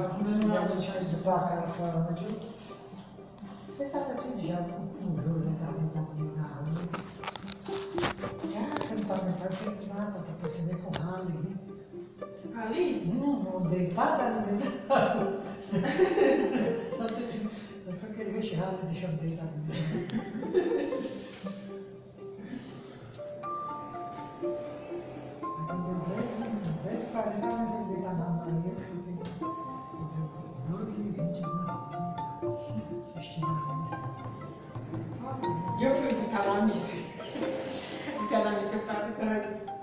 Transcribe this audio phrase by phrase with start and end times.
[0.00, 2.40] Tava comendo lá no chão do placar fora onde eu.
[3.68, 6.88] Você sabe tudo já, o José tá tentando na rua.
[8.56, 11.54] Ah, ele tá me parecendo nada, tá parecendo com rally.
[12.56, 13.02] Ali?
[13.10, 15.42] Hum, não deitada no meio da rua.
[17.84, 21.19] Só foi aquele bicho ralo e deixou deitado no meio.
[35.80, 36.96] E eu fui brincar na missa.
[38.18, 39.12] Brincar na missa, o padre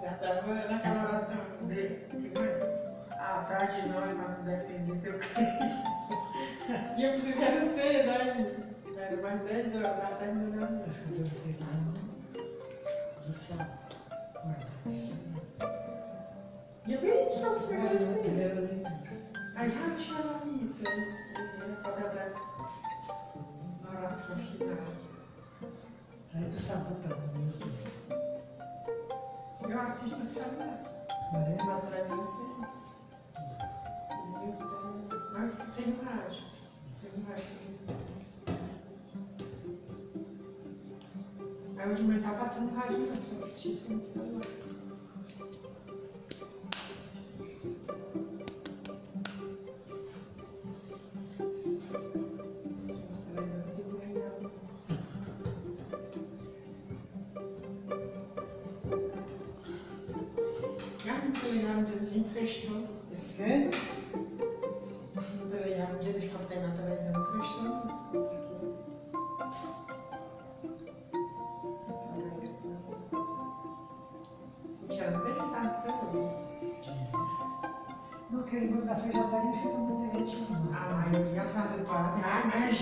[0.03, 2.05] já estava naquela oração dele.
[2.11, 2.49] que foi,
[3.11, 5.19] À tarde não, ele para me defender teu
[6.97, 8.67] E eu pensei que era cedo, aí.
[8.95, 9.97] Era mais 10 horas
[10.35, 10.83] não deu não.
[10.85, 11.93] Mas quando eu deitar na mão,
[13.25, 13.65] do céu,
[14.33, 14.67] guarda.
[16.85, 19.26] E eu vi, tinha pensei que era cedo.
[19.57, 19.65] Primeiro ali.
[19.65, 20.83] Aí já me chamou a missa.
[20.83, 20.91] E
[21.63, 22.29] ele pode dar
[23.91, 24.77] na final.
[26.35, 27.77] Aí tu sabotando no YouTube.
[29.69, 30.79] Eu assisto o celular.
[31.33, 32.43] Aí, Mas pra mim, você.
[34.45, 35.21] Deus tem.
[35.33, 36.43] Mas tem rádio.
[37.01, 37.57] Tem rádio.
[41.77, 44.66] Aí hoje manhã tá passando rádio não, pra eu assistir no celular.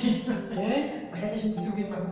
[0.06, 1.10] Quê?
[1.14, 2.04] Aí a gente subir mais.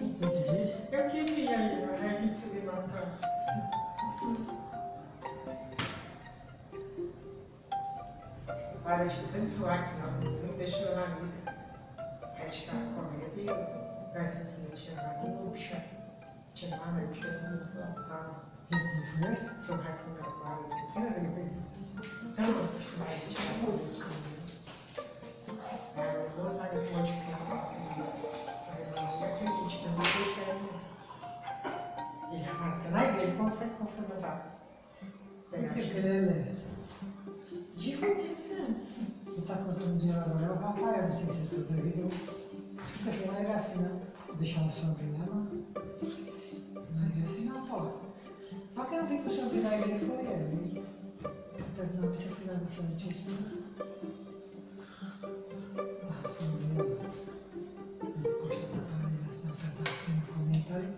[0.00, 0.72] Entendi.
[0.90, 2.80] Eu queria ir, mas a gente subir mais.
[8.86, 11.42] Olha, deixa eu abençoar que nós não deixou na mesa.
[12.36, 15.76] Aí a tava comendo e o garçom tinha lá no bicho.
[16.54, 18.44] Tinha lá no bicho, não tava.
[18.70, 18.78] Quem
[19.18, 19.56] foi?
[19.56, 21.50] Seu Raquel da Guarda, que eu vi.
[22.32, 24.39] Então, a gente vai por isso comigo.
[25.50, 26.78] Aqui
[30.54, 30.70] um.
[32.32, 33.32] E já marca na igreja,
[36.06, 36.54] é.
[39.46, 39.54] Tá
[43.40, 44.00] é assim.
[44.38, 44.86] Deixar um assim,
[47.46, 47.92] não pode.
[48.74, 50.84] Só que eu vi que o sombrinho da igreja foi ele.
[51.58, 54.19] Então, não precisa cuidar do Santíssimo, não.
[56.40, 57.10] Lá.
[58.18, 60.94] Encosta da tá assim no comentário.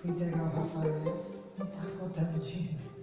[0.00, 1.26] Fui entregar o Rafael.
[1.58, 2.95] Não tava contando dinheiro.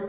[0.00, 0.08] De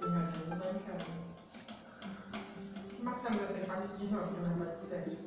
[0.00, 1.04] Minha vida lá em casa.
[3.02, 5.18] Marcelo vai ter parte de não de sete.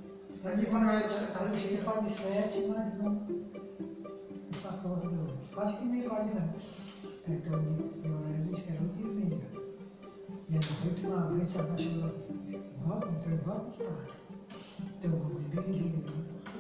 [0.42, 3.28] Pode pode assistir pode sete, mas não.
[4.52, 5.34] Essa porra do.
[5.54, 6.54] Pode que nem pode não.
[7.30, 7.60] É que eu
[8.50, 9.38] disse que era oito e meia.
[10.50, 12.02] E era oito uma vez se abaixou do
[12.84, 14.23] bloco, entrou bloco, para.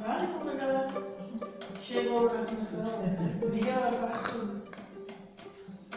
[0.06, 0.88] Olha como é que ela
[1.80, 2.84] chegou no céu.
[3.52, 4.64] Liga, ela faz tudo.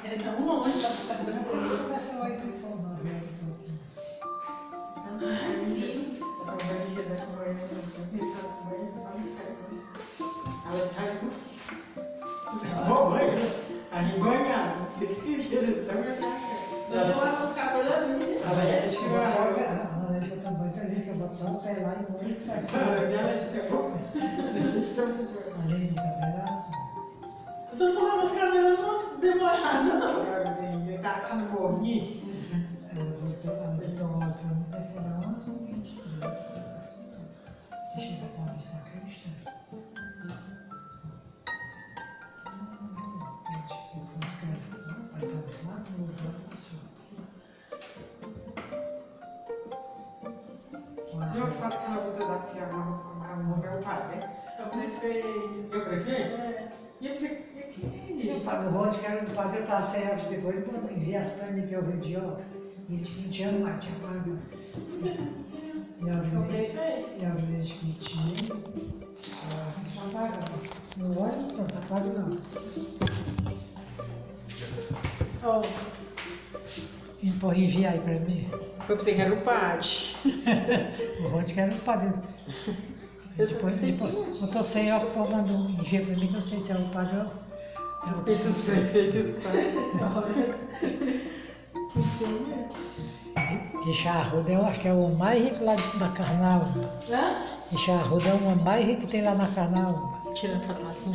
[0.05, 1.79] É tão longe da casa da coisa.
[1.79, 3.37] Começa tem que falar uma vez.
[5.65, 6.17] Sim.
[26.23, 26.73] Era assim.
[27.73, 29.19] Se eu tomar meus cabelos, eu não
[29.99, 31.03] não.
[31.03, 32.27] Tá ficando morninho.
[32.97, 34.65] Ela deu uma hora pra mim,
[35.01, 36.77] da 11 ou 20 por aí, sabe?
[36.77, 37.19] Assim, tá.
[37.95, 38.77] Deixa eu dar uma vista.
[43.47, 44.55] Gente, que foi buscar,
[45.13, 46.46] vai pra esse lado, ou pra
[52.39, 54.37] que ela botou da Cia, a mão é o padre, né?
[54.59, 55.75] É o prefeito.
[55.75, 56.41] É o prefeito?
[56.41, 56.69] É.
[57.01, 60.27] E eu pensei, que O padre Rod, que era o padre, eu estava sem óculos
[60.27, 62.45] depois, ele enviasse para mim que eu veio de óculos.
[62.89, 64.39] E ele não tinha mais, tinha pago.
[65.99, 66.21] E a É o
[67.19, 68.53] e Avenida que tinha,
[69.53, 70.57] ela já pagava.
[70.99, 72.39] Eu olho, pronto, tá pago não.
[75.33, 76.06] E
[77.33, 78.49] pode enviar aí para mim.
[78.89, 79.89] Eu pensei que era o padre.
[81.21, 82.13] O Rod, que era o padre.
[83.39, 86.33] Eu Depois, depois eu tô sem óculos, pô, mandou um envia para mim, que eu
[86.33, 88.27] não sei se é o padre ou.
[88.33, 89.83] Esses prefeitos mesmo.
[93.87, 96.93] E Charruda, eu acho que é o mais rico lá da Carnaúba.
[97.09, 97.37] Hã?
[97.71, 100.33] E Charruda é o mais rico que tem lá na Carnaúba.
[100.35, 101.13] Tirando foto assim.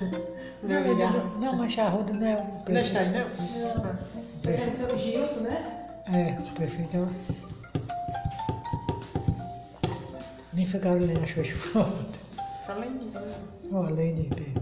[0.66, 2.86] Não, eu digo- não, mas Charruda não é o Não prefeito.
[2.86, 3.20] está aí, não?
[3.20, 3.90] Não.
[3.92, 5.86] O prefeito- o Gilson, né?
[6.06, 7.08] É, o prefeito é o...
[10.52, 11.56] Nem ficava lendo as coisas.
[12.66, 12.90] Fala aí.
[12.90, 13.42] né?
[13.72, 14.52] Ó, a lei de P.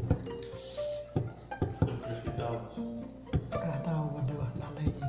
[1.87, 2.69] Eu prefiro dar uma.
[3.51, 5.05] Carnaúba do- da lei de...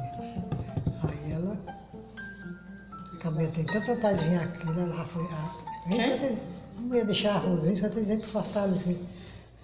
[1.08, 1.58] Aí ela
[3.22, 4.84] também tem tanta vontade de vir aqui, né?
[4.84, 5.24] Ela foi...
[5.24, 5.88] A...
[5.88, 5.98] Quem?
[5.98, 6.42] Isso que eu te-
[6.82, 8.00] Não ia deixar a rua, isso que eu te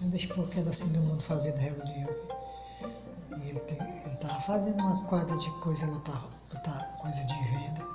[0.00, 0.04] Fortaleza.
[0.04, 2.10] que Não deixa por que assim do mundo fazendo reunião.
[3.38, 3.62] E ele,
[4.04, 6.20] ele tava fazendo uma quadra de coisa lá para
[6.52, 7.86] botar coisa de venda.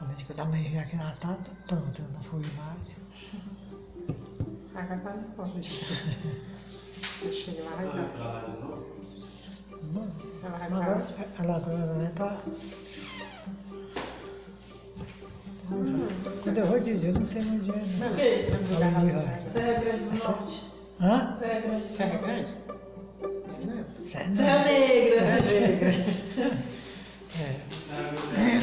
[0.00, 2.96] Além de que da manhã aqui ela tá pronta, eu não fui mais.
[4.74, 5.58] Agora tá no ponto.
[7.22, 8.92] Eu cheguei lá, novo?
[9.92, 10.10] Não,
[10.42, 11.06] Ela vai agora,
[11.38, 12.42] ela agora vai para.
[16.42, 17.74] Quando eu vou dizer, eu não sei onde é.
[17.74, 18.12] Não.
[18.12, 18.46] O quê?
[18.76, 19.50] Além de vai.
[19.52, 20.71] Serra Grande Norte.
[21.00, 21.34] Hã?
[21.38, 21.90] Serra Grande.
[21.90, 22.54] Serra Grande?
[23.64, 23.84] Não.
[24.04, 24.24] Isso é.
[24.24, 25.14] Serra Negra.
[25.14, 25.88] Serra Negra.
[27.40, 27.44] É.
[28.38, 28.62] É.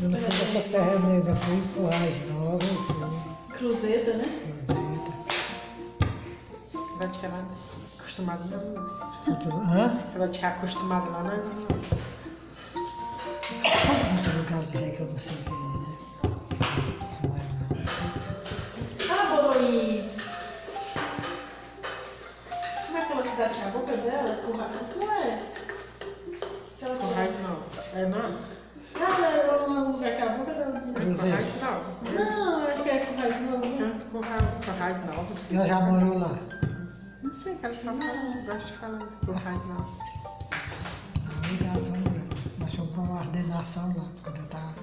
[0.00, 4.24] Eu não fui dessa Serra Negra, eu fui por Raiz Nova, fui Cruzeta, né?
[4.24, 5.12] Cruzeta.
[7.00, 7.44] Ela tinha lá
[7.98, 9.32] acostumada não.
[9.32, 10.00] Outro, hã?
[10.14, 11.30] Ela tinha acostumada lá, não.
[11.30, 11.42] não.
[14.16, 15.71] Outro lugarzinho que eu não sei quem
[23.72, 24.36] é boca dela?
[24.44, 25.38] Curra- Como é?
[26.76, 27.58] Aquela Corrais não.
[27.94, 28.52] É não?
[29.00, 30.80] Ah, é um lugar que é a boca dela.
[30.82, 32.12] Corrais não.
[32.12, 33.60] Não, acho que é Currais não.
[33.60, 33.84] Tem né?
[33.86, 35.24] uns Corrais Corrais não.
[35.24, 35.56] não sei.
[35.56, 36.38] Ela já morou lá.
[37.22, 38.72] Não sei, que ela fala, não gosto
[39.10, 39.76] de Corrais não.
[41.24, 42.22] Na ligação grande.
[42.58, 44.74] Nós fomos para uma ordenação lá, quando eu estava.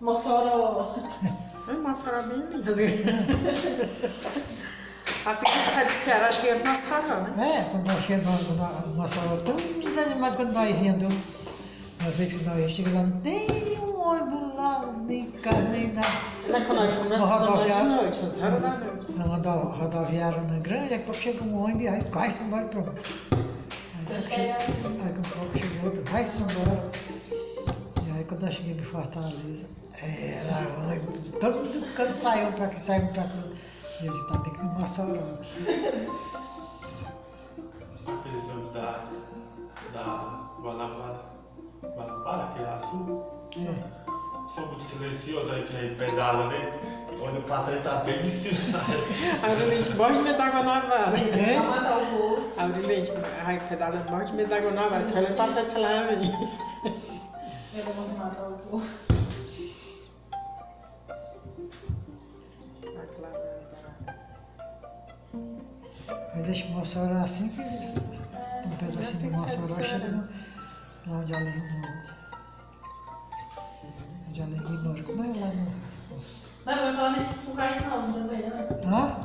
[0.00, 0.94] Mossoró.
[1.70, 2.60] É Mossoró bem lindo.
[5.26, 7.58] Assim que sai do Ceará, acho que é Mossoró, né?
[7.60, 11.06] É, quando nós chegamos no aula, tão desanimado quando nós vindo.
[12.00, 16.08] Uma vez que nós chegamos lá, nem um ônibus lá, nem carro, nem nada.
[16.48, 17.88] Não é quando nós fomos, nós rodoviário.
[17.90, 19.12] noite, às horas da noite.
[19.16, 24.06] Na rodo, rodoviária na grande, aí pouco chega um ônibus, aí vai-se embora para Aí
[24.06, 26.90] pouco chega- aí com pouco chegou outro, vai-se embora.
[27.10, 27.19] E aí
[28.30, 29.66] quando nós chegamos em Fortaleza,
[30.02, 33.28] era ônibus, todo mundo canto saiu para que saiu para cá.
[34.02, 35.18] E a gente tá bem que no Mossoró.
[38.06, 39.04] Aqueles ônibus da.
[39.92, 41.20] da Guanabara.
[41.82, 43.26] Guanabara, que é azul.
[43.56, 44.00] É.
[44.46, 46.78] São muito silenciosos, a gente aí pedala, né?
[47.20, 48.84] Olha pra trás tá bem ensinado.
[49.42, 51.10] Aurelente, morre de medo da água na vara.
[51.10, 51.58] Pra É?
[51.60, 52.48] matar o povo.
[53.68, 55.04] Pedalando, morre de medo da água na vara.
[55.04, 55.90] Você olha pra trás, sei lá.
[57.72, 58.84] Eu vou matar o povo.
[66.34, 70.28] Mas esse Mossoró assim que um pedacinho de Mossoró chega no,
[71.06, 71.62] lá onde a lei
[74.28, 75.02] onde a lei mora.
[75.04, 75.90] Como é lá no.
[76.66, 78.68] Não, não vai falar nesses currais não também, né?
[78.84, 79.19] Hã?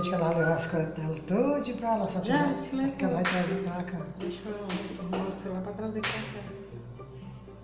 [0.00, 2.80] a gente ela leva as coisas dela tudo pra lá, só que Já, ela, se
[2.80, 4.06] as que ela vai trazer pra cá.
[4.18, 4.66] Deixa eu
[5.00, 7.04] arrumar o celular pra trazer pra cá.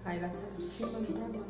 [0.04, 1.46] Aí dá por cima do problema.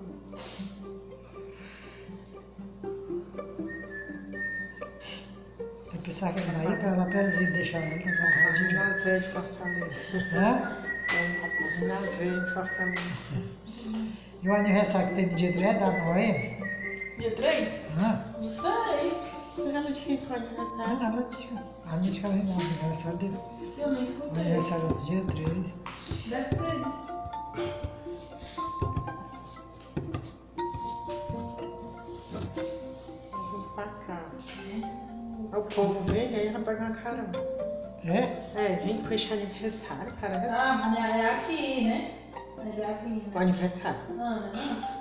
[6.06, 8.66] pensava que era daí, para ela perzinho deixar ela na rádio.
[8.66, 10.06] Minas Verdes, Fortaleza.
[10.34, 10.76] Hã?
[11.40, 13.00] Passado, Minas Verdes, Fortaleza.
[14.42, 16.56] E o aniversário que tem no dia 3 é da Noemi?
[17.18, 17.68] Dia 3?
[17.98, 18.24] Hã?
[18.38, 19.25] Não sei.
[19.58, 20.92] Ela de quem foi Não, aniversário?
[21.86, 23.38] A minha que ela não, o aniversário dele.
[23.78, 24.42] Eu nem O escutei.
[24.42, 25.74] aniversário é no dia 13.
[26.28, 26.86] Deve ser.
[35.52, 37.30] Aí o povo vem, aí ela pega uma carona.
[38.04, 38.18] É?
[38.60, 40.48] É, vem fechar aniversário, parece.
[40.48, 42.14] Ah, mas é aqui, né?
[42.78, 43.42] É aqui, O né?
[43.42, 43.98] aniversário.
[44.18, 44.95] Ah, não.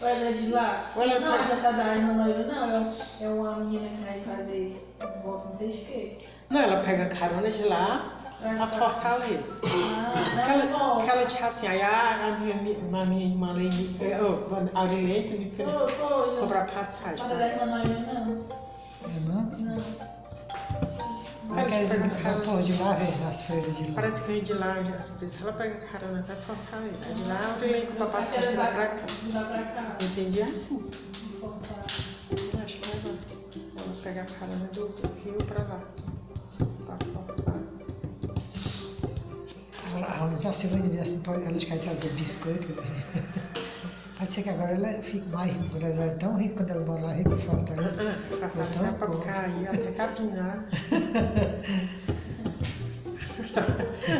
[0.00, 0.84] Ou ela é de lá?
[0.94, 2.94] Ou ela não, tá- essa da Noiva não.
[3.20, 6.18] É, é uma menina que vai fazer os votos, não sei de quê.
[6.50, 8.14] Não, ela pega carona de lá
[8.60, 9.56] a Fortaleza.
[9.64, 10.12] Ah,
[10.44, 11.04] Que ela ela, volta.
[11.04, 15.34] que ela tinha assim, aí a, a minha, a minha irmã Leni, oh, a Aurelete
[15.36, 16.36] me fez Foi, foi.
[16.36, 17.24] comprar passagem.
[17.28, 18.44] Mas da Ana Noiva não.
[19.04, 19.42] É não?
[19.42, 19.74] Não.
[19.74, 20.17] Mas
[21.48, 23.94] quer o povo de lá vem nas feiras de lá.
[23.94, 27.14] Parece que vem de lá, já, as vezes ela pega carona até Fortaleza.
[27.14, 29.06] De lá a compra passagem lá pra cá.
[29.22, 29.96] De lá pra cá.
[30.00, 30.90] Eu entendi assim.
[32.64, 33.18] Acho que ela,
[33.76, 35.80] ela pega a carona do Rio pra lá.
[36.86, 37.68] Pra Fortaleza.
[40.06, 42.68] A a Silvânia disse assim, pô, elas querem trazer biscoito.
[44.18, 47.02] Pode ser que agora ela fique mais rica, ela é tão rica quando ela mora
[47.02, 48.02] lá rica Fortaleza.
[48.02, 50.64] Ah, Fortaleza é pra cair até capinar.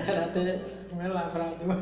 [0.06, 0.60] Era até
[0.94, 1.76] não é lavrador.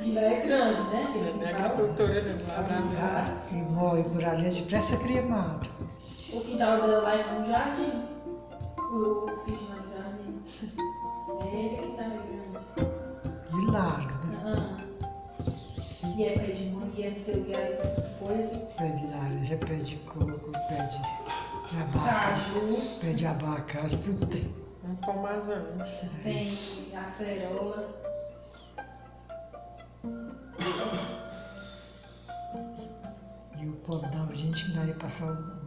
[0.00, 1.12] E lá é grande, né?
[1.14, 2.44] Não é Aquele agricultura, né?
[2.48, 2.98] Lavrador.
[2.98, 5.70] Ah, e morre por ali, depressa cria mato.
[6.32, 8.02] O quintal dela lá é um jardim.
[8.78, 9.34] O, no
[9.94, 10.42] jardim.
[11.44, 12.32] É ele que tá grande.
[13.52, 14.14] E larga?
[14.14, 14.21] Ah.
[16.14, 17.76] E é pé de mangue, é não sei o que é
[18.18, 18.58] coisa.
[18.76, 20.98] Pé de laranja, pé de coco, pé de
[21.80, 24.54] abacate, Caju, pé de abacate, tudo tem.
[24.84, 25.64] Um pomazão.
[26.22, 26.58] tem
[26.94, 27.88] acerola.
[33.58, 35.62] E o povo dava gente que daí passar o,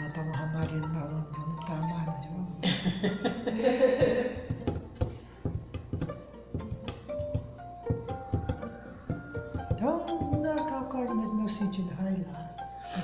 [0.00, 1.24] Natal uma ramaria no meu não
[1.66, 2.46] tá mais, não.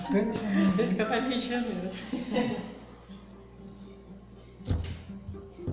[0.09, 1.91] Tô no Rio de Janeiro.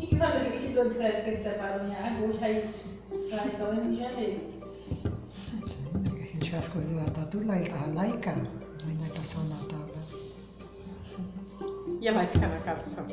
[0.02, 2.62] E que fazer aquele que tu dissesse que ele separou em agosto, aí
[3.30, 4.42] sai só em Rio de Janeiro.
[5.06, 8.50] a gente faz coisas lá, tá tudo lá, ele tava lá em casa.
[8.86, 10.02] Mas nós passamos o Natal lá.
[12.02, 13.08] E ela vai ficar na casa só.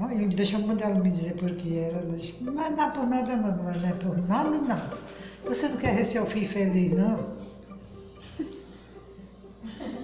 [0.00, 2.00] Ah, e deixa eu mandar ela me dizer por que era.
[2.00, 4.98] Ela disse, mas não é por nada não, mas não é por nada, nada.
[5.46, 7.48] Você não quer ver seu filho feliz, não?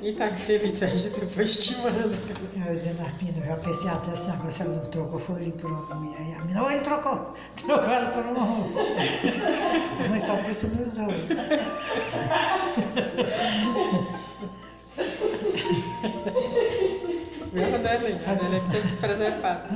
[0.05, 1.97] E tá infeliz, a gente depois te manda.
[1.97, 5.71] Eu dizendo, as meninas, eu já pensei até assim, agora ela não trocou foi por
[5.71, 6.21] uma mulher.
[6.29, 10.11] E a menina, oh, ele trocou, trocou ela por uma mulher.
[10.11, 11.23] Mãe só pensa nos olhos.
[17.55, 18.21] Viu, Adelaide?
[18.27, 19.71] A Adelaide fez os preservados.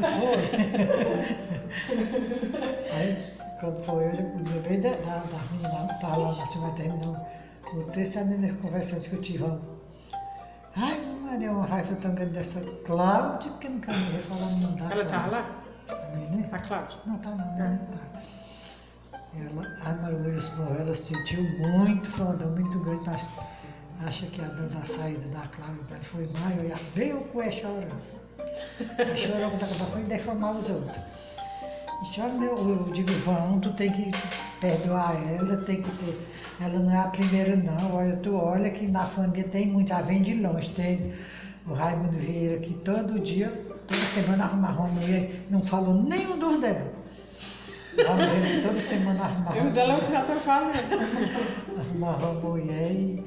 [2.93, 3.17] Aí,
[3.61, 7.27] quando foi hoje, eu lembrei da, da, da menina, estava lá, na vai terminar
[7.73, 9.78] o texto, a menina conversando, discutindo.
[10.77, 14.75] Ai, Maria, uma raiva tão grande dessa Cláudia, porque não quero me ver falar não
[14.77, 14.91] dá.
[14.93, 15.63] Ela tava lá?
[15.89, 16.49] A neném?
[16.53, 16.99] A Cláudia?
[17.07, 18.23] Não, tá, não, não, não tá.
[19.35, 23.29] Ela, a Maria Luiz morreu, ela sentiu muito, foi uma dor muito grande, mas
[24.07, 27.53] acha que a dor da saída da Cláudia foi maior, e abriu o cu e
[27.53, 28.03] chorando.
[28.39, 31.03] Acabou, foi defamar os outros.
[32.01, 34.11] E chora, meu, eu digo, João, tu tem que
[34.61, 36.19] perdoar ela, tem que ter.
[36.61, 37.95] Ela não é a primeira, não.
[37.95, 40.71] Olha, tu olha que na família tem muito, já vem de longe.
[40.71, 41.13] Tem
[41.67, 43.49] o Raimundo Vieira que todo dia,
[43.87, 46.93] toda semana arrumava uma mulher, não falou nenhum dos dela.
[48.63, 50.75] Toda semana arrumava E o dela é que ela tá falando.
[51.79, 53.25] arrumava uma mulher e,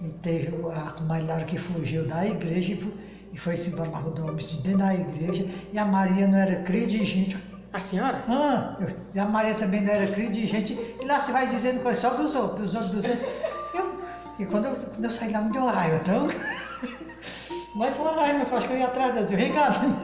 [0.00, 2.92] e teve a Mailara que fugiu da igreja e, fu-
[3.32, 5.44] e foi-se embora para Rodolfo de dentro da igreja.
[5.72, 7.36] E a Maria não era cria de gente.
[7.72, 8.24] A senhora?
[8.28, 10.72] Ah, eu- e a Maria também não era cria de gente.
[10.74, 13.32] E lá se vai dizendo coisa só dos outros, dos outros, dos outros.
[13.74, 14.00] Eu-
[14.38, 15.96] e quando eu, quando eu saí lá, me deu raiva.
[15.96, 16.26] Então,
[17.74, 19.30] mas foi uma raiva, que eu acho que eu ia atrás.
[19.30, 19.96] Eu, Ricardo.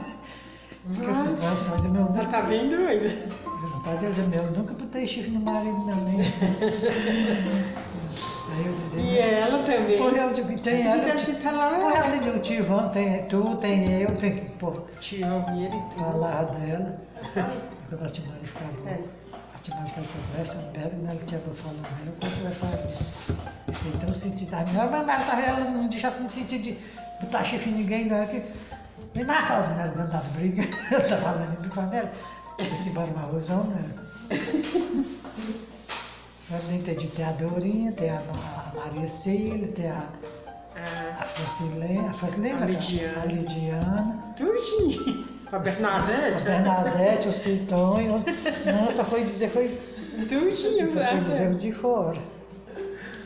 [1.71, 3.43] Mas o meu Ela tá bem doida.
[3.85, 6.19] Pai Deus é meu, eu nunca botei chifre no marido, não, nem.
[8.61, 9.01] Eu.
[9.01, 9.99] E ela também.
[9.99, 11.05] Porra, eu digo, tem E ela.
[11.05, 12.19] deve de estar lá, Porra, ela.
[12.19, 14.45] tem o Tivão, tem tu, tem eu, tem.
[14.59, 15.95] Pô, Tio Vieira e tudo.
[16.05, 17.01] falar dela.
[17.89, 18.91] Quando a Timari ficava.
[18.91, 19.01] É.
[19.55, 21.11] A Timari ficava só conversa, perto, né?
[21.11, 22.69] Ela tinha falando dela, eu vou conversar
[23.95, 26.79] Então o sentido da minha, mas ela, tava, ela não deixasse no sentido de
[27.21, 28.43] botar chifre em ninguém, não era que.
[29.15, 30.63] Vem marcar os meninos dando dado briga.
[31.09, 32.11] tá falando em brincadeira.
[32.59, 33.85] Esse barmarrosão, né?
[36.73, 37.07] Entendi.
[37.09, 40.09] Tem a Dorinha, tem a, a Maria Cília, tem a,
[40.77, 43.23] Ah, a Francilene, a Francilene, A não, Lidiana.
[43.23, 45.29] a Lidiana, tudinho.
[45.53, 46.45] A a Bernadette.
[46.45, 48.25] Bernadette, o Citonho.
[48.67, 49.69] Não, só foi dizer, foi,
[50.29, 51.55] Tudinho, só foi dizer velho.
[51.55, 52.21] o de fora.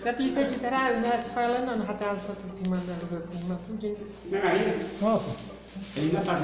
[0.05, 2.81] Não podia ter dito, ah, não é só ela não, já tem as outras irmãs
[2.83, 3.97] dela, as outras irmãs, tudinho.
[4.31, 4.75] Não, ainda.
[5.03, 5.31] Opa,
[5.97, 6.41] Ainda tá.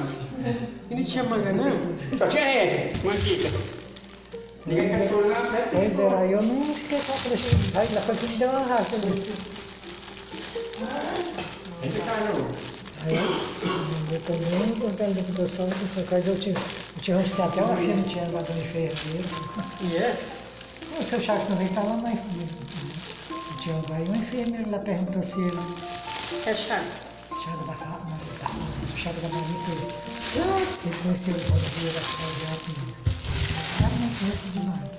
[0.89, 2.17] E não tinha manga, não?
[2.17, 3.82] Só tinha essa, mantica.
[4.65, 5.67] Ninguém questionou nada, né?
[5.73, 7.77] pois era, aí eu não fiquei só deixando.
[7.77, 8.97] Aí depois que me deu uma racha.
[8.97, 9.23] né?
[11.81, 12.47] Ainda caiu.
[13.05, 13.15] Aí
[14.13, 17.33] eu também, quando ela deu pro sol, que foi coisa, eu tive, eu tive onde
[17.33, 19.27] tem até uma filha no Tiana, lá do enfermeiro.
[19.81, 20.15] E é?
[20.97, 22.03] O seu Chaco também estava lá no
[23.59, 25.59] Tiana, aí um enfermeiro lá perguntou se ele,
[26.45, 26.87] É chato.
[27.43, 28.47] Chaco da não, da
[28.81, 30.13] o Chaco da Maria,
[30.77, 33.03] se ele conhecia o rodoviário da de Alpina.
[33.05, 33.12] Ah,
[34.31, 34.91] demais.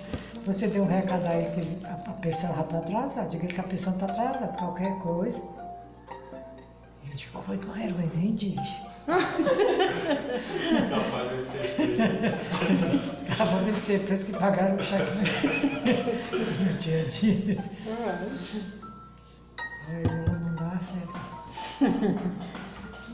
[0.46, 3.64] Você deu um recado aí que a, a pensão já está atrasada, diga que a
[3.64, 5.40] pensão está atrasada, qualquer coisa.
[7.02, 8.60] Ele disse, foi ela, mas nem diz.
[10.90, 12.34] Capaz de ser.
[13.32, 15.10] Acabou de ser preço que pagaram o cheque.
[16.64, 17.70] Não tinha dito.
[17.88, 18.26] Ah,
[19.88, 21.02] Aí ela não dá fé.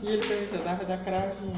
[0.03, 1.53] E ele também já dava da cravinha.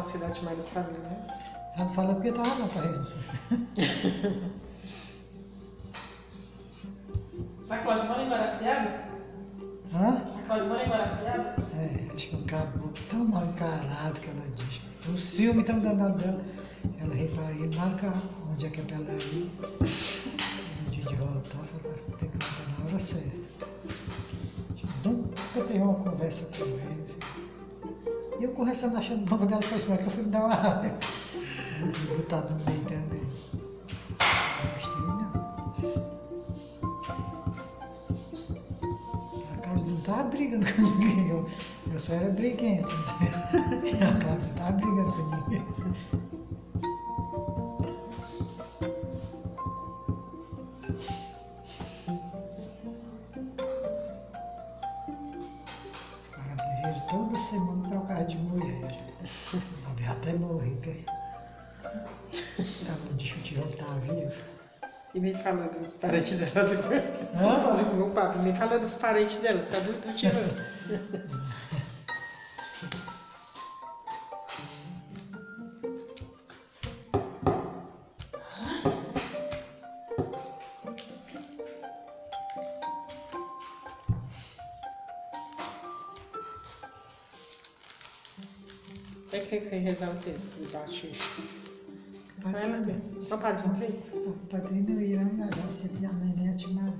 [0.00, 1.26] Né?
[1.76, 3.20] Sabe falar porque tava lá, tá resolvendo.
[7.68, 8.90] A Cláudia mora em Guaraciaba?
[9.94, 10.08] Hã?
[10.08, 11.54] A Cláudia mora em Guaraciaba?
[11.74, 14.80] É, acho que um caboclo tão mal encarado que ela diz.
[15.08, 16.42] O ciúme tão danado dela.
[16.98, 18.12] Ela repara e marca
[18.50, 19.50] onde é que é pra ela ir.
[20.84, 23.40] No dia de voltar, ela tem que voltar na hora certa.
[25.04, 27.16] Nunca teve uma conversa com eles.
[28.40, 30.54] E eu conversando achando bom delas foi isso, mas que eu fui me dar uma
[30.54, 30.98] raiva.
[32.16, 33.20] Botar no meio também.
[39.52, 41.46] A Cláudia não tava brigando com ninguém, eu,
[41.92, 42.90] eu só era briguento.
[43.82, 44.08] entendeu?
[44.08, 45.66] A Cláudia não tava brigando com ninguém.
[65.90, 66.72] Dos parentes delas.
[67.34, 68.04] Hã?
[68.04, 70.70] O papo nem falou dos parentes delas, tá do tirando.
[89.32, 91.69] É quem foi rezar o texto do baixista?
[92.40, 93.26] Só ela mesmo.
[93.30, 93.92] Ó, padre, não veio?
[93.92, 96.94] Tá, o padrinho irá na agência e a neném a Timara.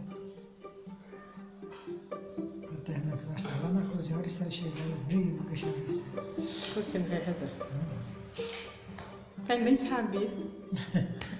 [2.11, 5.53] Quando terminar que nós estávamos lá na cozinha, hora que você chegar, ela briga com
[5.53, 6.05] a chaves.
[6.75, 7.49] Por que não quer rezar?
[9.49, 10.31] Ele nem sabia.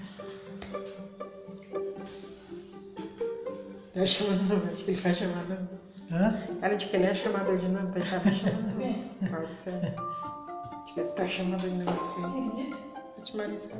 [3.95, 5.69] Ela chamando não, acho que ele faz chamada.
[6.11, 6.35] Hã?
[6.63, 9.31] Ela disse que ele é chamador de nome, ele tava chamando.
[9.31, 9.95] Paulo sério.
[10.85, 12.33] Diz que ele tá chamando de nome.
[12.33, 12.90] Quem que disse?
[13.21, 13.77] A tia Maria sabia.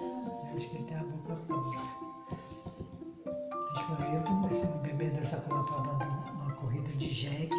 [0.00, 1.36] Ela diz que ele tem a boca.
[3.72, 7.54] Diz por aí, eu tô esse bebendo essa coisa pra dar uma corrida de jegue.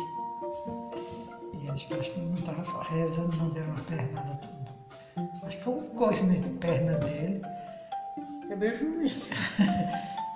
[1.54, 4.42] E eles que acho que não estava rezando, não deram uma pernada.
[5.44, 7.42] Acho que foi um coice mesmo de perna dele.
[8.50, 9.30] É bem juiz.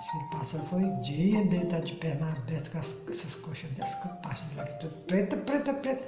[0.00, 3.70] Acho que ele passou, foi dia dele estar de perna aberta com, as- essas coxas
[3.74, 4.02] dessas
[4.56, 6.02] lá, que tudo preta, preta, preta.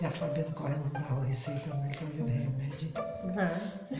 [0.00, 2.92] E a Fabiana correndo na rua receitando ele, trazendo remédio.
[3.34, 3.46] Vai.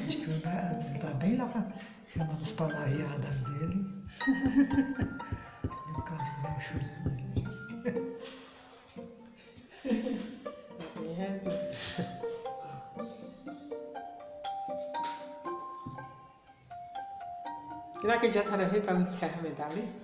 [0.05, 1.73] Acho que ele tá- ele tá bem lá
[2.13, 4.05] chamando os palavreadas dele.
[5.65, 6.98] E o cara deu um
[18.19, 19.95] E naquele dia a senhora veio para o encerramento ali?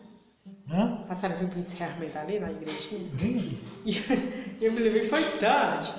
[0.70, 1.00] Hã?
[1.09, 3.09] A senhora veio para o encerramento ali na igrejinha?
[3.12, 3.42] Viu?
[3.85, 5.92] E eu me levei, foi tarde.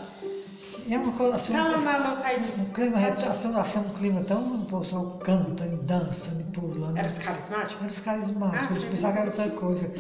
[0.88, 1.51] E é uma coisa assim.
[1.51, 2.38] Tá lá na louça aí.
[2.58, 4.62] O clima, assim, eu achando o clima tão.
[4.62, 6.97] O pessoal cantando, dançando, pulando.
[6.97, 7.84] Era os carismáticos?
[7.84, 9.91] Era os carismáticos, Ah, eu pensava que era outra coisa.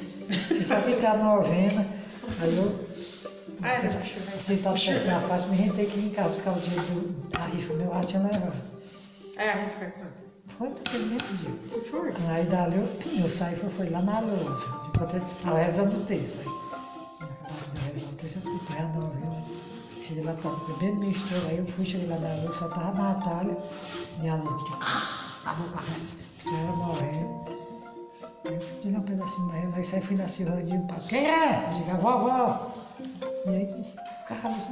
[0.47, 1.85] Pensava que era novena.
[2.39, 2.85] Aí eu.
[3.61, 4.39] Ah, era.
[4.39, 7.91] Sentado perto da faixa, me rentei aqui em casa, buscar o dinheiro do- rifa, meu
[7.91, 8.55] ar tinha levado.
[9.35, 10.24] É, a foi quando?
[10.47, 11.77] Foi naquele mesmo dia.
[11.77, 12.13] O foi?
[12.29, 14.65] Aí dali eu, eu saí foi, foi lá na lousa.
[14.87, 16.39] Enquanto eu tava rezando o texto.
[16.39, 20.03] Aí, rezar o texto, eu fui não viu?
[20.05, 21.49] Cheguei lá, tava bebendo minha história.
[21.49, 23.57] Aí eu fui, cheguei lá na lousa, só tava a Natália.
[24.19, 24.77] Minha lousa, tipo,
[25.45, 27.45] a boca estava morrendo.
[28.45, 31.07] Aí eu fui tirar um pedacinho da ela, aí saí fui na Silvana e digo,
[31.07, 31.69] quem é?
[31.69, 32.71] Eu digo, a vovó.
[33.47, 33.93] E aí,
[34.27, 34.63] Carlos,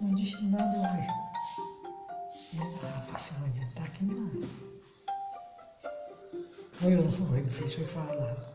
[0.00, 1.06] não disse nada, mãe.
[2.52, 4.71] E ele, ah, passinho, não tá aqui não.
[6.82, 8.48] Foi eu, foi, não fiz, foi falado.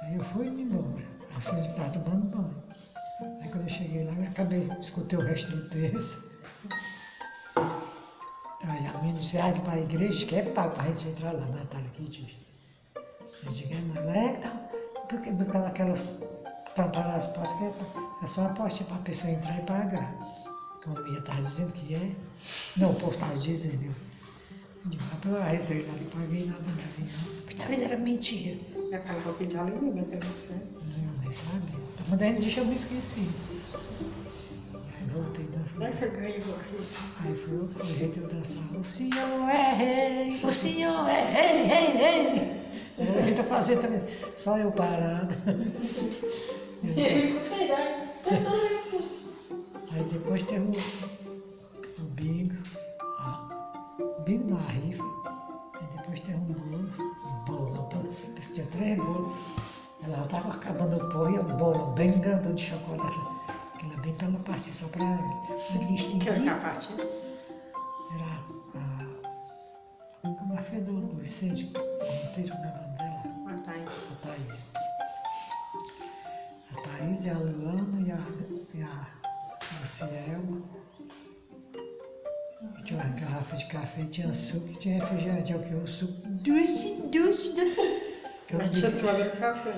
[0.00, 1.04] Aí eu fui embora.
[1.30, 2.62] Aí o senhor estava tomando banho.
[3.42, 6.30] Aí quando eu cheguei lá, eu acabei, escutei o resto do texto.
[8.62, 11.32] Aí a menina disse, ah, para a igreja que é pago para a gente entrar
[11.32, 12.34] lá, Natália diz.
[13.44, 16.22] Eu digo, é, mas ela é, então, porque buscar aquelas,
[16.74, 17.74] tampar as portas, que é,
[18.22, 20.14] é só uma porta para a pessoa entrar e pagar.
[20.82, 22.10] Como a minha estava dizendo que é.
[22.78, 23.84] Não, o povo estava dizendo.
[23.84, 28.58] Eu, eu digo, rapaz, eu entrei lá, não paguei nada, não talvez era mentira.
[28.90, 30.04] É aquela boca de né?
[30.10, 30.52] Que você.
[30.52, 31.84] Eu nem sabia.
[32.08, 33.28] Mas daí no dia eu me esqueci.
[34.74, 36.42] Aí voltei da Aí foi ganho.
[37.20, 38.62] Aí foi o foi o jeito eu dançar.
[38.78, 42.64] O senhor é rei, o senhor é rei, rei, rei.
[42.98, 44.02] Era o jeito eu fazer também.
[44.36, 45.34] Só eu parado.
[45.46, 48.08] Eu Eu disse, escutei, né?
[48.22, 49.04] Tentando isso.
[49.92, 52.54] Aí depois teve o, o bingo,
[53.18, 53.48] ah,
[53.98, 55.04] o bingo da rifa.
[55.74, 56.73] Aí depois teve um bolo,
[58.74, 59.80] tinha bolos.
[60.02, 63.18] Ela estava acabando o pão e o bolo bem grandão de chocolate.
[63.74, 65.22] Aquela bem para ela partir só para ela.
[65.48, 67.00] Eu disse, Quer ficar partindo?
[68.14, 68.24] Era
[68.74, 68.88] a,
[70.28, 73.22] a, a filha do, Vicente, como é o nome dela?
[73.44, 74.12] Matar isso.
[74.12, 74.70] A Thaís.
[76.72, 78.18] A Thaís e a Luana e a,
[78.74, 80.62] e a Lucielma.
[82.84, 85.74] Tinha uma garrafa de café, tinha suco, tinha refrigerante, é o que?
[85.74, 88.13] O suco doce, doce, doce.
[88.50, 89.70] Eu não bebi- tomado café.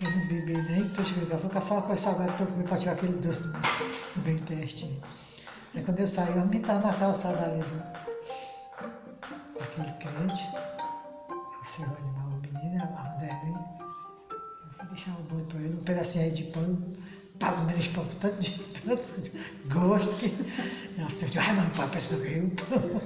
[0.00, 2.64] eu não bebi nem, tô chegando cá, vou caçar uma coisa salgada para eu comer
[2.64, 4.90] para tirar aquele doce do, do bem teste.
[5.74, 7.76] Aí quando eu saí, eu me tava na calçada ali do,
[9.58, 10.48] daquele crente,
[11.60, 13.64] o senhor animal, o menino, a Mardelinha.
[14.30, 16.82] Eu fui deixar o bolo para ele, um pedacinho aí de pão,
[17.38, 19.32] pago menos pão com tanto, de, tanto
[19.66, 20.26] gosto que.
[20.96, 23.02] E a senhora disse, ai, mano, papai, pensa que eu pão.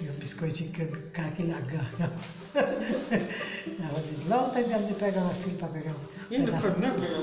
[0.00, 2.12] E o biscoitinho que com aquele agarra.
[2.56, 5.94] Ela disse, lá tem medo de pegar uma filha para pegar um
[6.30, 7.20] E não pedaço- foi não pegar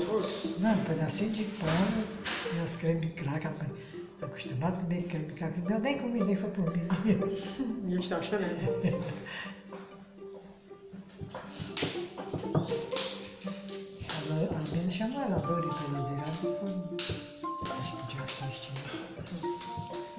[0.58, 1.68] não, um pedacinho de pão
[2.52, 3.44] e umas creme crack.
[3.44, 3.70] rapaz.
[4.22, 5.60] Acostumado a comer creme crack.
[5.68, 6.86] Eu nem comi, nem foi por mim.
[7.04, 7.10] E
[7.92, 8.54] eles estão chorando.
[14.54, 17.70] A menina chamou ela, Dori, pela zirada, foi.
[17.78, 18.80] Acho que tinha assistido.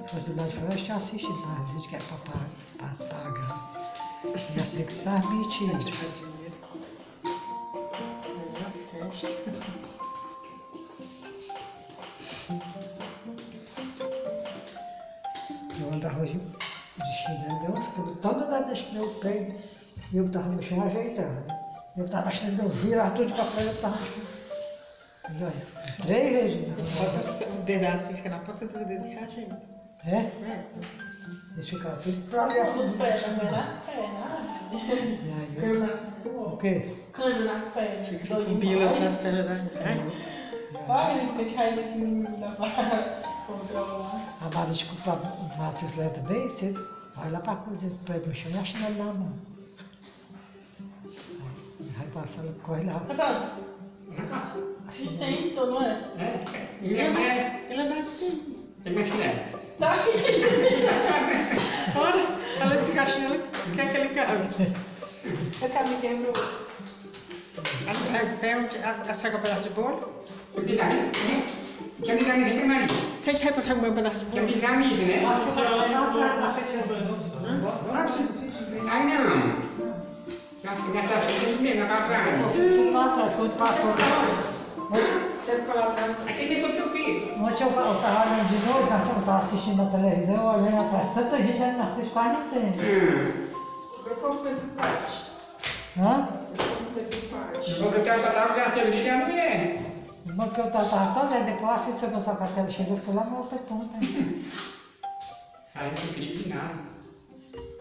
[0.08, 2.17] Fosse do lado de fora, eu tinha assistido, mas diz que era para
[3.08, 3.85] pagar.
[4.32, 5.28] Pra ser que sabe
[8.92, 9.54] festa.
[15.80, 19.56] Eu andava hoje de chinelo, deu umas câmeras, toda hora deixa meu pé,
[20.12, 21.46] e eu estava no chão ajeitando.
[21.46, 21.60] né?
[21.98, 24.24] Eu estava achando, eu virava tudo para trás, eu estava no chão.
[25.32, 25.68] E olha,
[26.02, 26.70] três vezes.
[27.60, 29.60] o dedo assim, fica na ponta do dedo e ajeita.
[30.04, 30.16] É?
[30.18, 30.66] É.
[31.54, 32.80] Eles ficavam tudo para ali assim.
[32.80, 34.26] Os pés, também nas pernas.
[35.60, 36.60] Cano nas eu- o pernas.
[36.60, 36.96] quê?
[37.14, 38.10] Cano nas pernas.
[38.28, 39.04] Com bila demais.
[39.04, 39.54] nas pernas da.
[39.80, 40.12] Ai,
[40.88, 42.70] Vai, você cai daqui não dá pra
[43.48, 44.22] controlar.
[44.42, 46.80] A Mara desculpa o Matheus leva bem cedo,
[47.16, 49.34] vai lá para a cozinha, pega no chão e a chinelo na mão.
[51.98, 53.00] Vai passar, corre lá.
[53.00, 53.66] Tá pronto?
[55.18, 55.92] Tem, então, não é?
[56.18, 56.44] É,
[56.82, 57.38] ele é mais.
[57.38, 57.72] mais.
[57.72, 58.55] Ele é mais tempo.
[58.86, 59.39] Tem mais chinelo.
[59.80, 60.12] Tá aqui.
[61.98, 62.24] Ora,
[62.62, 63.39] ela que chinela
[63.76, 64.34] quer que ele cabe.
[65.60, 66.34] Eu caminho quebrou.
[69.10, 70.24] Estraga um pedaço de bolo.
[70.56, 71.06] Eu te dá isso?
[72.04, 72.88] Tinha me dado isso, né, Maria?
[73.17, 74.45] Sente aí pra estragar um pedaço de bolo.
[74.56, 75.24] me dado isso, né?
[78.88, 79.56] Ai, não.
[80.91, 81.82] Minha taça tem mesmo,
[82.24, 82.52] casa.
[82.52, 83.95] Tudo lá atrás, quando passou.
[84.96, 86.32] Ontem, Sempre colado na.
[86.32, 87.38] Aqui tem tudo que eu fiz.
[87.38, 91.44] ontem eu estava olhando de novo, nós estava assistindo na televisão, eu olhando atrás, tanta
[91.44, 92.66] gente ali na frente, quase não tem.
[92.66, 93.46] Hum.
[94.06, 95.24] Eu como Pedro Pate.
[95.98, 96.40] Hã?
[96.58, 97.72] Eu como Pedro Pate.
[97.72, 99.78] Eu vou botar só tava já teve dia, não é?
[100.26, 103.24] Uma que eu estava sozinha, depois a filha do seu cartela chegou, eu fui lá
[103.26, 103.98] na outra ponta.
[105.76, 106.80] Aí não queria nada.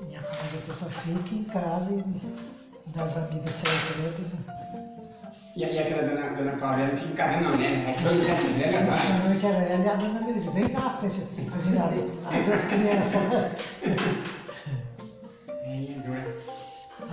[0.03, 4.83] Minha família eu só fica em casa e das amigas secretas.
[5.56, 7.94] E aí aquela dona, dona Paula não fica não, né?
[8.02, 8.98] Todos já fizeram, vai.
[8.98, 11.22] À noite era ela e a dona Luísa, bem na frente,
[11.54, 13.22] as duas crianças.
[15.48, 16.36] É dura.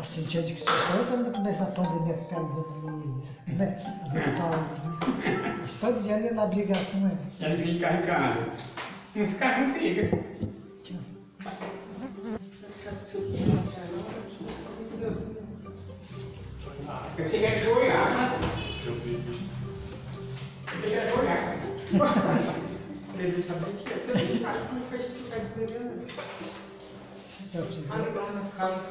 [0.03, 3.39] Cintia disse que só eu no começo da pandemia que ficava dando Luiz.
[3.47, 3.79] Né?
[3.85, 4.67] A dona Paula.
[5.61, 7.19] Mas todo dia ele ia lá brigar com ela.
[7.41, 8.39] Ela fica em casa.
[9.15, 10.17] Não fica, não fica.
[10.83, 10.97] Tchau.
[12.69, 13.91] Fica super emocionado.
[13.93, 14.30] Muito docinho.
[17.17, 18.39] Eu tenho que olhar.
[18.85, 19.13] Eu vi.
[20.73, 21.57] Eu tenho que olhar.
[23.19, 25.73] Ele sabia que ele sabe como de,
[27.91, 28.81] Olha lá nas calças.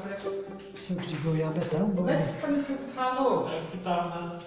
[0.75, 2.05] suco de goiaba é tão bom.
[2.05, 2.41] Let's né?
[2.43, 3.53] come to Carlos.
[3.53, 4.41] É o que tá na.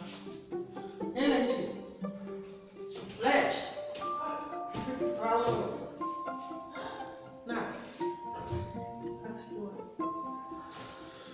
[1.15, 1.81] Hein, Letícia?
[3.23, 3.59] Leti?
[7.45, 7.63] Não.
[9.23, 10.05] Passa aqui, ó.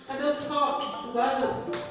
[0.06, 1.12] Cadê os copos?
[1.12, 1.89] Guarda.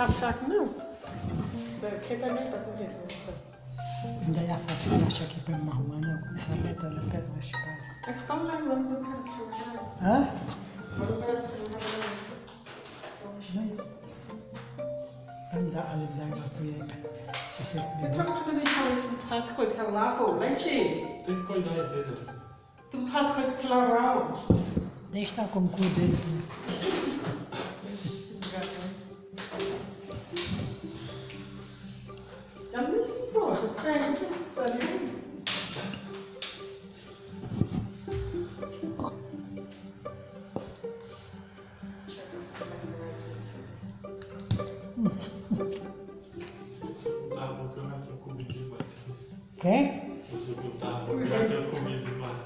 [0.00, 0.66] Que tá fraco, não.
[1.82, 2.88] Beber pra tu ver?
[4.26, 6.18] Ainda ia falar que eu acho aqui pra me arrumar, não.
[6.22, 7.78] Começar a meter na pedra na espada.
[8.06, 9.92] Mas tá lembrando do cara celular.
[10.02, 10.28] Hã?
[11.00, 11.80] Olha o cara celular.
[13.54, 13.76] Não.
[15.52, 17.34] Vai me dar a liberdade da colher.
[17.34, 18.24] Se você E beber.
[18.24, 22.26] quando a gente fala isso, as coisas que ela lavou, Letícia, Tem coisa aí dentro.
[22.90, 24.38] tu as coisas que lavou?
[25.12, 26.18] Deixa estar como cu dele.
[26.26, 27.19] Né?
[33.80, 34.04] Importa, pega,
[34.54, 35.20] tá ali.
[47.34, 48.82] Tá bom que eu já tinha comido demais.
[49.60, 50.20] Quem?
[50.30, 52.40] Você botar eu já tinha comido demais.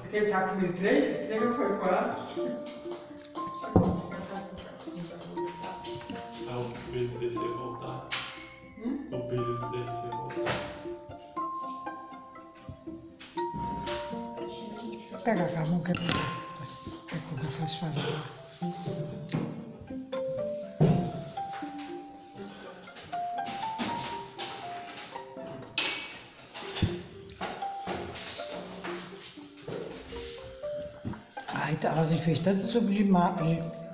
[32.25, 33.03] Fez tanto suco de.
[33.03, 33.85] De,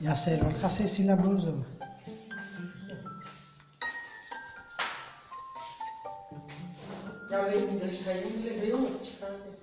[0.00, 1.64] e a cerola que a Cecília abusou.
[7.30, 9.58] Já levei, deixa aí, me levei um de fazer.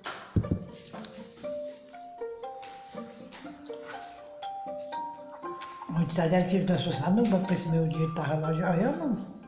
[5.89, 8.53] Onde tá dizendo que ele nós lá no banco pra esse meu dinheiro tava lá
[8.53, 9.40] já eu não.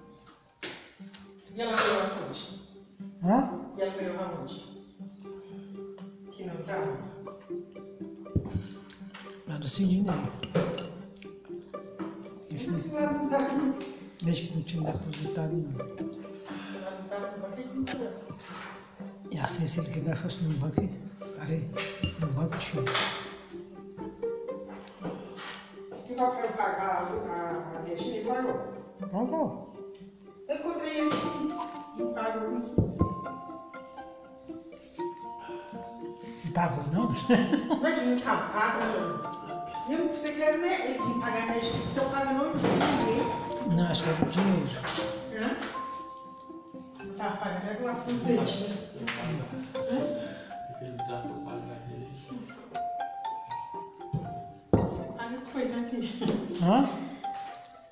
[27.28, 28.54] A Regina e pagou?
[29.12, 29.74] Pagou.
[30.48, 31.44] Eu encontrei ele aqui.
[36.92, 37.10] Não?
[37.82, 39.92] Mas não tá paga, não.
[39.92, 41.84] Eu não pensei que era né, ele que pagar a Regina.
[41.84, 43.76] Estão pagando ninguém.
[43.76, 44.70] Não, acho que o dinheiro.
[45.34, 45.83] Hã?
[47.18, 47.96] Tá pagando é uma
[50.98, 52.08] tá pra pagar ele.
[55.16, 56.00] Paga coisa aqui.
[56.64, 56.90] Hã?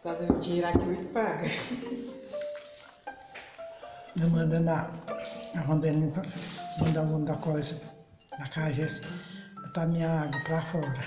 [0.02, 1.46] Trazendo dinheiro aqui, eu paga.
[4.20, 4.90] Eu mandando a,
[5.56, 5.62] a
[6.12, 6.24] pra
[6.80, 7.80] mandar o nome da coisa,
[8.38, 9.02] da caixa,
[9.62, 11.04] botar minha água pra fora.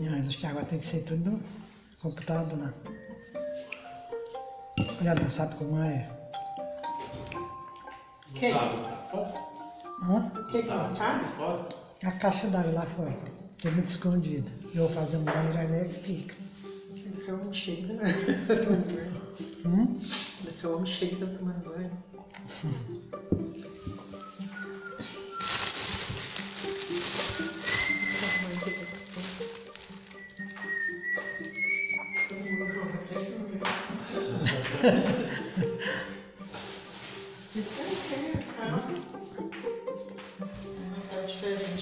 [0.00, 1.40] E aí, acho que a água tem que ser tudo no
[2.00, 2.72] computador, né?
[5.00, 6.08] Olha, não sabe como é?
[8.34, 8.52] Quem?
[8.52, 9.48] Tá, tá?
[10.02, 10.30] Hã?
[10.50, 11.24] Quem que não sabe?
[11.36, 11.68] Fora?
[12.04, 13.16] A caixa d'água lá fora,
[13.60, 14.50] tem muito escondida.
[14.74, 16.34] Eu vou fazer um banheiro ali e fica.
[17.16, 18.04] Daqui a homem chega, né?
[19.64, 19.98] Hum?
[20.44, 21.90] Daqui a homem chega e tá tomando banho.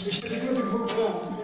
[0.04, 1.35] diferente, eu não consigo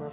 [0.00, 0.06] We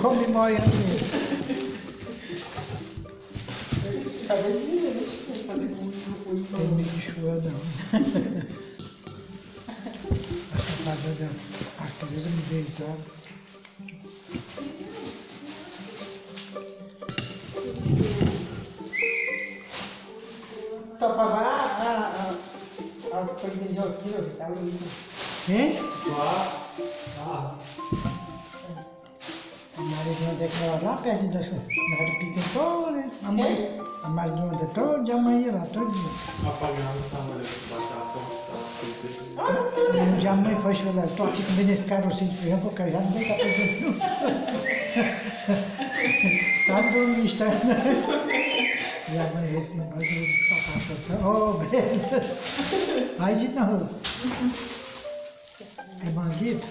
[0.00, 0.70] gaan die mooie aan
[4.24, 5.33] Acabei de dizer, né?
[5.54, 6.66] Tem
[7.42, 7.60] não.
[10.52, 11.26] Essa casa da
[11.84, 12.96] arquitetura me deitar.
[20.98, 21.46] Pra pagar
[21.80, 21.88] a,
[23.12, 24.90] a, as coisinhas de alquilo, a Luísa.
[25.44, 25.78] Quem?
[26.10, 26.63] Ah,
[30.54, 31.66] Maria de que mora lá perto das coisas.
[31.90, 33.10] Na Rádio Piquetô, né?
[33.24, 33.80] A mãe.
[34.02, 36.10] A Maria de todo dia amanhã lá, todo dia.
[36.46, 41.26] apagando o tamanho da batata, tá tudo E um dia a mãe foi chorar, estou
[41.26, 43.94] aqui comendo esse carocinho de feijão, porque já não dei pra perder no
[46.66, 47.46] Tá dormindo, está.
[47.46, 50.14] E a mãe assim, mas o
[50.48, 50.80] papai
[51.20, 52.00] falou, ô, velho.
[53.18, 53.88] Vai de novo.
[56.06, 56.66] É manguito?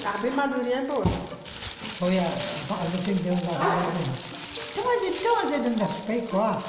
[0.04, 1.04] A bem madurinha é boa.
[1.98, 3.90] foi a, a você deu uma velha.
[4.70, 6.62] Então, mas então, azedo ainda peito, ó.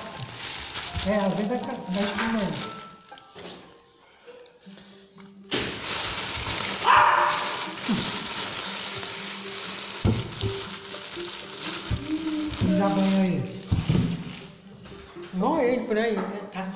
[1.05, 1.73] É, azedo é da.
[12.63, 13.46] Me dá banho aí.
[15.88, 16.50] Por aí, né?
[16.52, 16.67] Tá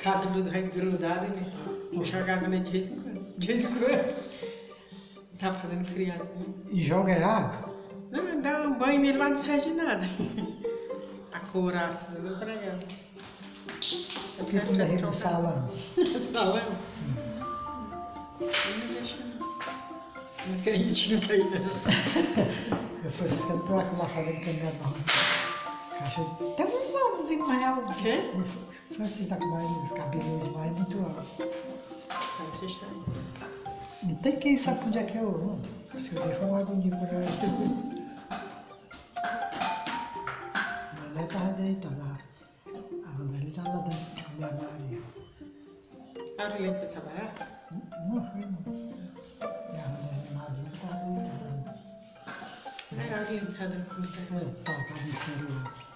[0.00, 1.52] cabelo grudado, né?
[1.92, 3.38] Vou jogar água de vez em quando.
[3.38, 4.22] De vez em quando.
[5.40, 6.54] Tá fazendo assim.
[6.70, 7.74] E joga é água.
[8.12, 10.04] Não, dá um banho nele lá não serve de nada.
[11.32, 12.78] A couraça, não pra ela.
[12.78, 15.68] Tá Porque tu leva no salão.
[16.16, 16.72] Salão?
[18.38, 18.46] Não
[18.94, 19.48] deixa não.
[20.46, 21.20] Não ir, não
[21.58, 22.92] não.
[23.04, 25.41] Eu fui sentar lá fazendo caminhada
[26.56, 27.78] Tem um nome de manhã.
[28.02, 28.22] Quê?
[28.94, 31.22] Francis tá com mais os cabelos demais, muito alto.
[33.38, 33.46] Tá.
[34.02, 35.58] Não tem quem sabe onde é que eu vou.
[36.00, 37.28] Se eu deixo uma agonia por aí.
[40.98, 42.18] Mané tava deitada.
[43.06, 45.00] A Rondeli tava lá dentro com minha Maria.
[46.38, 47.68] A Aurelina foi trabalhar?
[48.08, 48.58] Não foi, não.
[49.40, 49.88] E a
[50.34, 51.76] Maria tava deitada.
[52.90, 54.20] A Aurelina tá dando comida.
[54.32, 55.91] É, tava tava no celular.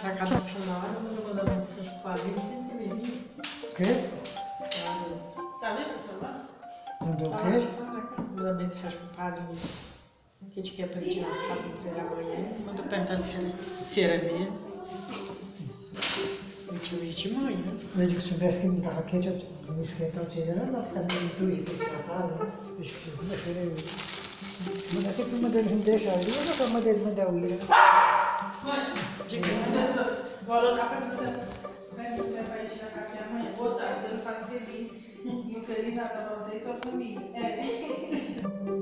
[0.00, 3.14] Vai pra cada na hora, eu vou mandar mensagem pro Aurelina, vocês também, viu?
[3.64, 3.84] O quê?
[5.58, 6.48] Sabe esse celular?
[7.00, 7.66] Mandou o quê?
[7.76, 9.42] fala, Manda mensagem pro padre.
[10.54, 12.48] Que a gente quer pra ele tirar foto pra ele amanhã.
[12.64, 13.50] Manda perguntar se era,
[13.84, 14.56] se era mesmo.
[16.68, 17.76] Eu tinha visto de manhã.
[17.96, 20.94] Eu digo, se soubesse que não estava quente, eu me esquentar o tirando, não, porque
[20.94, 22.52] sabia que eu tinha né?
[22.80, 23.74] Acho que segunda-feira eu.
[24.94, 27.28] Mas até que uma deles me deixa ali, eu não sou uma deles mandar
[29.36, 30.38] ir.
[30.42, 31.66] Agora eu tava perguntando se
[32.16, 33.52] você vai tirar café amanhã.
[33.56, 34.92] Boa tarde, Deus faz feliz.
[35.24, 37.20] E um feliz Natal pra você e sua família.
[37.34, 38.68] É.